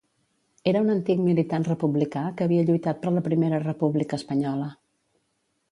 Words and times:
Era 0.69 0.79
un 0.85 0.93
antic 0.93 1.21
militant 1.25 1.67
republicà 1.67 2.23
que 2.39 2.47
havia 2.49 2.65
lluitat 2.71 3.05
per 3.05 3.15
la 3.19 3.25
Primera 3.29 3.61
República 3.69 4.21
Espanyola. 4.23 4.77